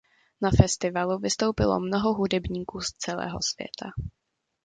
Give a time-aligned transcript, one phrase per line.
[0.41, 3.87] Na festivalu vystoupilo mnoho hudebníků z celého světa.